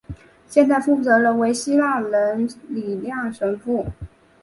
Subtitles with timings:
[0.47, 3.85] 现任负责人为希腊人李亮神父。